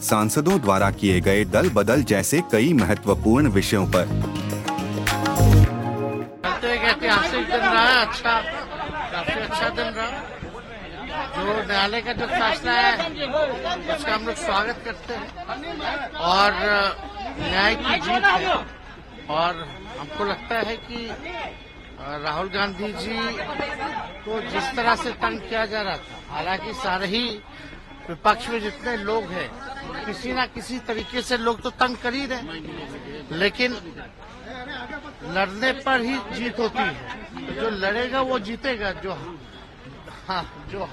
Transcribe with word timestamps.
सांसदों 0.00 0.60
द्वारा 0.60 0.90
किए 0.90 1.20
गए 1.20 1.44
दल 1.44 1.68
बदल 1.70 2.02
जैसे 2.02 2.40
कई 2.52 2.72
महत्वपूर्ण 2.72 3.48
विषयों 3.48 3.86
पर। 3.86 4.04
एक 6.70 6.82
ऐतिहासिक 6.82 7.46
दिन 7.46 7.60
रहा 7.60 8.00
अच्छा 8.00 8.32
काफ़ी 9.12 9.40
अच्छा 9.40 9.68
दिन 9.68 9.86
रहा। 9.86 10.08
जो 11.36 11.66
न्यायालय 11.66 12.00
का 12.00 12.12
जो 12.12 12.26
फैसला 12.26 12.72
है, 12.72 12.92
उसका 13.96 14.14
हम 14.14 14.26
लोग 14.26 14.34
स्वागत 14.36 14.82
करते 14.84 15.14
हैं। 15.14 16.10
और, 16.10 16.52
न्याय 17.40 17.74
की 17.74 17.98
जीत 18.00 18.24
है। 18.24 18.54
और 19.30 19.68
हमको 19.98 20.24
लगता 20.24 20.58
है 20.58 20.76
कि 20.76 21.08
राहुल 22.24 22.48
गांधी 22.48 22.92
जी 22.92 23.18
को 24.24 24.40
जिस 24.40 24.74
तरह 24.76 24.94
से 24.94 25.10
तंग 25.10 25.38
किया 25.40 25.64
जा 25.66 25.82
रहा 25.82 25.96
था, 25.96 26.34
हालाँकि 26.34 26.72
सारे 26.74 27.06
ही 27.06 27.24
विपक्ष 28.08 28.48
में 28.50 28.60
जितने 28.60 28.96
लोग 29.04 29.24
हैं 29.32 29.48
किसी 30.06 30.32
ना 30.32 30.46
किसी 30.54 30.78
तरीके 30.88 31.22
से 31.22 31.36
लोग 31.38 31.60
तो 31.62 31.70
तंग 31.80 31.96
कर 32.02 32.14
ही 32.14 32.26
रहे 32.26 33.38
लेकिन 33.38 33.76
लड़ने 35.34 35.72
पर 35.84 36.00
ही 36.00 36.16
जीत 36.36 36.58
होती 36.58 36.78
है। 36.78 37.54
जो 37.54 37.70
लड़ेगा 37.78 38.20
वो 38.22 38.38
जीतेगा 38.38 38.90
जो 39.04 39.12
हाँ 40.28 40.42
जो 40.72 40.88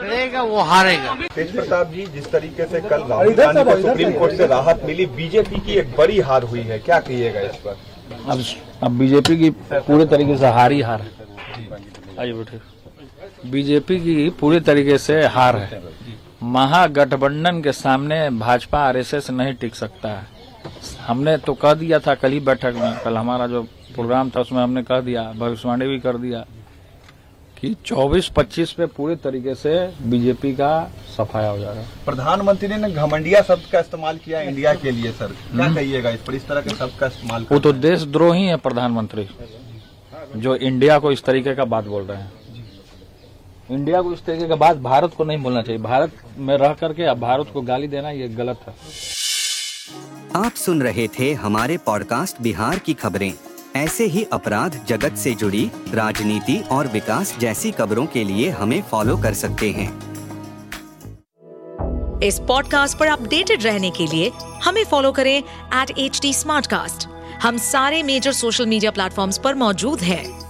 लड़ेगा 0.00 0.42
वो 0.42 0.60
हारेगा। 0.70 1.14
तेज 1.34 1.52
प्रताप 1.54 1.90
जी 1.92 2.06
जिस 2.14 2.30
तरीके 2.32 2.64
से 2.66 2.80
कल 2.80 3.02
राहुल 3.10 3.34
को 3.34 3.80
सुप्रीम 3.82 4.12
कोर्ट 4.18 4.36
से 4.36 4.46
राहत 4.46 4.82
मिली 4.86 5.06
बीजेपी 5.18 5.60
की 5.66 5.78
एक 5.80 5.96
बड़ी 5.96 6.18
हार 6.28 6.42
हुई 6.44 6.62
है 6.70 6.78
क्या 6.78 6.98
कहिएगा 7.00 7.40
इस 7.40 7.56
पर? 7.66 7.76
अब 8.28 8.44
अब 8.84 8.98
बीजेपी 8.98 9.36
की 9.38 9.50
पूरे 9.70 10.06
तरीके 10.06 10.36
से 10.38 10.46
हार 10.58 10.72
ही 10.72 10.80
हार। 10.82 11.00
है 11.00 11.08
आइए 12.18 12.32
बैठे 12.32 12.60
बीजेपी 13.46 13.98
की 14.00 14.28
पूरी 14.30 14.60
तरीके 14.60 14.98
से 14.98 15.22
हार 15.26 15.56
है। 15.58 15.82
महागठबंधन 16.42 17.60
के 17.62 17.72
सामने 17.72 18.28
भाजपा 18.30 18.78
आरएसएस 18.78 19.30
नहीं 19.30 19.54
टिक 19.54 19.74
सकता 19.74 20.08
है। 20.08 20.26
हमने 21.00 21.36
तो 21.36 21.54
कह 21.54 21.74
दिया 21.74 21.98
था 21.98 22.14
कल 22.14 22.32
ही 22.32 22.40
बैठक 22.40 22.74
में 22.76 22.98
कल 23.04 23.16
हमारा 23.16 23.46
जो 23.46 23.62
प्रोग्राम 23.94 24.30
था 24.30 24.40
उसमें 24.40 24.62
हमने 24.62 24.82
कह 24.82 25.00
दिया 25.00 25.22
भविष्यवाणी 25.32 25.86
भी 25.86 25.98
कर 26.00 26.16
दिया 26.16 26.44
कि 27.56 27.74
24-25 27.86 28.72
पे 28.72 28.86
पूरे 28.88 29.16
तरीके 29.16 29.54
से 29.54 29.74
बीजेपी 30.02 30.52
का 30.54 30.70
सफाया 31.16 31.48
हो 31.50 31.58
जाएगा 31.58 31.82
प्रधानमंत्री 32.04 32.68
ने 32.68 32.90
घमंडिया 32.92 33.42
शब्द 33.42 33.70
का 33.72 33.80
इस्तेमाल 33.80 34.18
किया 34.18 34.40
इंडिया 34.42 34.74
के 34.74 34.90
लिए 34.90 35.12
सर। 35.12 35.26
क्या 35.26 35.72
कहिएगा 35.74 36.10
इस 36.10 36.20
पर? 36.20 36.34
इस 36.34 36.46
तरह 36.48 36.60
के 36.60 36.70
शब्द 36.70 36.98
का 37.00 37.06
इस्तेमाल 37.06 37.46
वो 37.52 37.58
तो 37.58 37.72
देशद्रोही 37.72 38.44
है 38.44 38.56
प्रधानमंत्री 38.58 39.28
जो 40.36 40.54
इंडिया 40.56 40.98
को 40.98 41.12
इस 41.12 41.24
तरीके 41.24 41.54
का 41.54 41.64
बात 41.66 41.84
बोल 41.86 42.02
रहे 42.02 42.18
हैं। 42.18 42.32
इंडिया 43.70 44.00
को 44.02 44.12
इस 44.12 44.24
तरीके 44.24 44.48
का 44.48 44.56
बात 44.56 44.76
भारत 44.76 45.12
को 45.16 45.24
नहीं 45.24 45.38
बोलना 45.38 45.62
चाहिए। 45.62 45.80
भारत 45.80 46.12
में 46.38 46.56
रह 46.58 46.72
करके 46.72 47.02
अब 47.02 47.20
भारत 47.20 47.50
को 47.54 47.60
गाली 47.60 47.88
देना 47.88 48.10
ये 48.10 48.28
गलत 48.28 48.60
है 48.68 48.74
आप 50.36 50.52
सुन 50.54 50.82
रहे 50.82 51.06
थे 51.18 51.32
हमारे 51.34 51.76
पॉडकास्ट 51.76 52.40
बिहार 52.42 52.78
की 52.78 52.94
खबरें। 52.94 53.32
ऐसे 53.76 54.04
ही 54.04 54.24
अपराध 54.32 54.84
जगत 54.88 55.16
से 55.16 55.34
जुड़ी 55.34 55.70
राजनीति 55.94 56.58
और 56.70 56.86
विकास 56.86 57.36
जैसी 57.38 57.70
खबरों 57.70 58.06
के 58.06 58.24
लिए 58.24 58.48
हमें 58.50 58.82
फॉलो 58.82 59.16
कर 59.16 59.34
सकते 59.34 59.70
हैं। 59.70 59.88
इस 62.20 62.38
पॉडकास्ट 62.38 62.98
पर 62.98 63.06
अपडेटेड 63.06 63.62
रहने 63.62 63.90
के 63.90 64.06
लिए 64.06 64.30
हमें 64.64 64.84
फॉलो 64.84 65.12
करें 65.12 65.36
एट 65.36 65.90
एच 65.98 67.06
हम 67.42 67.58
सारे 67.58 68.02
मेजर 68.02 68.32
सोशल 68.32 68.66
मीडिया 68.66 68.90
प्लेटफॉर्म 68.90 69.30
पर 69.44 69.54
मौजूद 69.54 70.00
हैं। 70.00 70.49